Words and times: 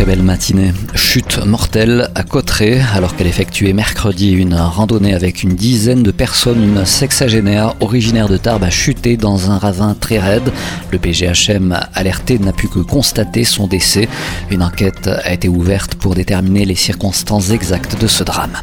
Très 0.00 0.16
belle 0.16 0.22
matinée. 0.22 0.72
Chute 0.94 1.44
mortelle 1.44 2.08
à 2.14 2.22
Cotteret 2.22 2.80
alors 2.94 3.16
qu'elle 3.16 3.26
effectuait 3.26 3.74
mercredi 3.74 4.30
une 4.32 4.54
randonnée 4.54 5.12
avec 5.12 5.42
une 5.42 5.54
dizaine 5.54 6.02
de 6.02 6.10
personnes. 6.10 6.62
Une 6.62 6.86
sexagénaire 6.86 7.74
originaire 7.80 8.26
de 8.26 8.38
Tarbes 8.38 8.64
a 8.64 8.70
chuté 8.70 9.18
dans 9.18 9.50
un 9.50 9.58
ravin 9.58 9.94
très 9.94 10.18
raide. 10.18 10.50
Le 10.90 10.98
PGHM 10.98 11.78
alerté 11.92 12.38
n'a 12.38 12.54
pu 12.54 12.68
que 12.68 12.78
constater 12.78 13.44
son 13.44 13.66
décès. 13.66 14.08
Une 14.50 14.62
enquête 14.62 15.06
a 15.06 15.34
été 15.34 15.48
ouverte 15.48 15.96
pour 15.96 16.14
déterminer 16.14 16.64
les 16.64 16.76
circonstances 16.76 17.50
exactes 17.50 18.00
de 18.00 18.06
ce 18.06 18.24
drame. 18.24 18.56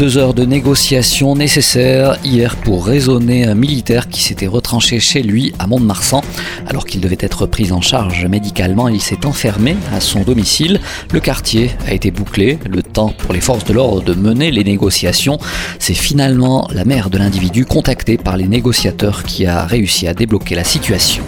Deux 0.00 0.18
heures 0.18 0.34
de 0.34 0.44
négociations 0.44 1.36
nécessaires 1.36 2.16
hier 2.24 2.56
pour 2.56 2.84
raisonner 2.84 3.44
un 3.44 3.54
militaire 3.54 4.08
qui 4.08 4.20
s'était 4.20 4.48
retranché 4.48 4.98
chez 4.98 5.22
lui 5.22 5.54
à 5.60 5.68
Mont-de-Marsan. 5.68 6.22
Alors 6.66 6.86
qu'il 6.86 7.00
devait 7.00 7.18
être 7.20 7.46
pris 7.46 7.70
en 7.70 7.80
charge 7.80 8.26
médicalement, 8.26 8.88
il 8.88 9.00
s'est 9.00 9.24
enfermé 9.26 9.76
à 9.94 10.00
son 10.00 10.22
domicile. 10.22 10.71
Le 11.12 11.20
quartier 11.20 11.70
a 11.86 11.92
été 11.92 12.10
bouclé, 12.10 12.58
le 12.68 12.82
temps 12.82 13.14
pour 13.16 13.32
les 13.32 13.40
forces 13.40 13.64
de 13.64 13.72
l'ordre 13.72 14.02
de 14.02 14.14
mener 14.14 14.50
les 14.50 14.64
négociations. 14.64 15.38
C'est 15.78 15.94
finalement 15.94 16.68
la 16.72 16.84
mère 16.84 17.10
de 17.10 17.18
l'individu 17.18 17.64
contactée 17.64 18.18
par 18.18 18.36
les 18.36 18.48
négociateurs 18.48 19.22
qui 19.24 19.46
a 19.46 19.64
réussi 19.64 20.08
à 20.08 20.14
débloquer 20.14 20.54
la 20.54 20.64
situation. 20.64 21.24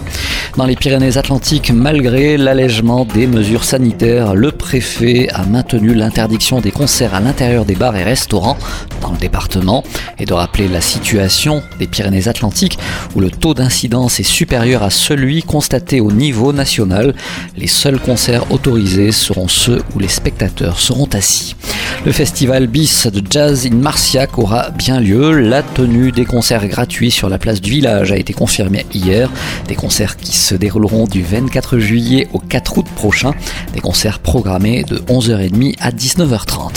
Dans 0.57 0.65
les 0.65 0.77
Pyrénées-Atlantiques, 0.77 1.71
malgré 1.71 2.37
l'allègement 2.37 3.03
des 3.03 3.27
mesures 3.27 3.65
sanitaires, 3.65 4.35
le 4.35 4.53
préfet 4.53 5.27
a 5.33 5.43
maintenu 5.43 5.93
l'interdiction 5.93 6.61
des 6.61 6.71
concerts 6.71 7.13
à 7.13 7.19
l'intérieur 7.19 7.65
des 7.65 7.75
bars 7.75 7.97
et 7.97 8.03
restaurants 8.03 8.57
dans 9.01 9.11
le 9.11 9.17
département 9.17 9.83
et 10.17 10.25
de 10.25 10.33
rappeler 10.33 10.69
la 10.69 10.79
situation 10.79 11.61
des 11.77 11.87
Pyrénées-Atlantiques 11.87 12.79
où 13.15 13.19
le 13.19 13.31
taux 13.31 13.53
d'incidence 13.53 14.21
est 14.21 14.23
supérieur 14.23 14.81
à 14.83 14.91
celui 14.91 15.43
constaté 15.43 15.99
au 15.99 16.13
niveau 16.13 16.53
national. 16.53 17.15
Les 17.57 17.67
seuls 17.67 17.99
concerts 17.99 18.49
autorisés 18.49 19.11
seront 19.11 19.49
ceux 19.49 19.81
où 19.93 19.99
les 19.99 20.07
spectateurs 20.07 20.79
seront 20.79 21.09
assis. 21.13 21.57
Le 22.03 22.11
festival 22.11 22.67
BIS 22.67 23.07
de 23.11 23.21
Jazz 23.29 23.65
in 23.65 23.75
Marciac 23.75 24.37
aura 24.37 24.69
bien 24.71 24.99
lieu. 24.99 25.39
La 25.39 25.63
tenue 25.63 26.11
des 26.11 26.25
concerts 26.25 26.67
gratuits 26.67 27.11
sur 27.11 27.29
la 27.29 27.37
place 27.37 27.61
du 27.61 27.71
village 27.71 28.11
a 28.11 28.17
été 28.17 28.33
confirmée 28.33 28.85
hier. 28.93 29.31
Des 29.67 29.75
concerts 29.75 30.17
qui 30.17 30.35
se 30.35 30.55
dérouleront 30.55 31.05
du 31.05 31.23
24 31.23 31.79
juillet 31.79 32.27
au 32.33 32.39
4 32.39 32.77
août 32.77 32.85
prochain. 32.95 33.31
Des 33.73 33.79
concerts 33.79 34.19
programmés 34.19 34.83
de 34.83 34.97
11h30 34.97 35.75
à 35.79 35.91
19h30. 35.91 36.73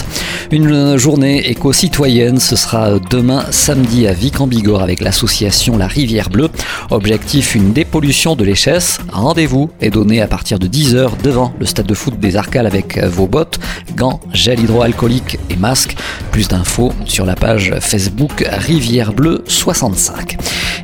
Une 0.50 0.96
journée 0.96 1.50
éco-citoyenne, 1.50 2.40
ce 2.40 2.56
sera 2.56 2.98
demain 3.10 3.44
samedi 3.50 4.06
à 4.06 4.14
Vic 4.14 4.40
en 4.40 4.46
Bigorre 4.46 4.82
avec 4.82 5.02
l'association 5.02 5.76
La 5.76 5.86
Rivière 5.86 6.30
Bleue. 6.30 6.48
Objectif 6.90 7.54
une 7.54 7.74
dépollution 7.74 8.34
de 8.34 8.44
l'échesse. 8.44 8.98
Rendez-vous 9.12 9.68
est 9.82 9.90
donné 9.90 10.22
à 10.22 10.26
partir 10.26 10.58
de 10.58 10.66
10h 10.66 11.20
devant 11.22 11.52
le 11.60 11.66
stade 11.66 11.84
de 11.84 11.92
foot 11.92 12.18
des 12.18 12.36
Arcales 12.36 12.66
avec 12.66 12.98
vos 13.04 13.26
bottes, 13.26 13.60
gants, 13.94 14.20
gel 14.32 14.60
hydroalcoolique 14.60 15.38
et 15.50 15.56
masques. 15.56 15.96
Plus 16.32 16.48
d'infos 16.48 16.94
sur 17.04 17.26
la 17.26 17.34
page 17.34 17.74
Facebook 17.80 18.48
Rivière 18.50 19.12
Bleue 19.12 19.44
65. 19.46 20.38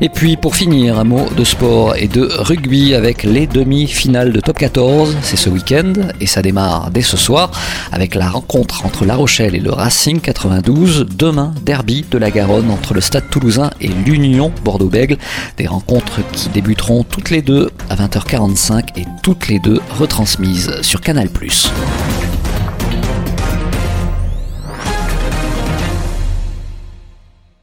Et 0.05 0.11
puis 0.11 0.37
pour 0.37 0.55
finir, 0.55 0.99
un 0.99 1.05
mot 1.05 1.31
de 1.35 1.45
sport 1.45 1.97
et 1.97 2.09
de 2.09 2.29
rugby 2.31 2.95
avec 2.95 3.23
les 3.23 3.47
demi-finales 3.47 4.33
de 4.33 4.41
top 4.41 4.59
14. 4.59 5.17
C'est 5.23 5.39
ce 5.39 5.49
week-end 5.49 5.95
et 6.21 6.27
ça 6.27 6.43
démarre 6.43 6.91
dès 6.91 7.01
ce 7.01 7.17
soir 7.17 7.51
avec 7.91 8.15
la 8.15 8.29
rencontre 8.29 8.85
entre 8.85 9.07
La 9.07 9.17
Rochelle 9.17 9.55
et 9.55 9.61
le 9.61 9.73
Racing 9.73 10.21
92. 10.21 11.07
Demain, 11.17 11.55
derby 11.63 12.05
de 12.11 12.19
la 12.19 12.31
Garonne 12.31 12.71
entre 12.71 12.93
le 12.93 13.01
Stade 13.01 13.31
toulousain 13.31 13.71
et 13.81 13.89
l'Union 13.89 14.53
Bordeaux-Bègle. 14.63 15.17
Des 15.57 15.67
rencontres 15.67 16.21
qui 16.33 16.51
débuteront 16.51 17.03
toutes 17.05 17.31
les 17.31 17.41
deux 17.41 17.71
à 17.89 17.97
20h45 17.97 18.99
et 18.99 19.07
toutes 19.23 19.49
les 19.49 19.59
deux 19.59 19.81
retransmises 19.99 20.83
sur 20.83 21.01
Canal+. 21.01 21.31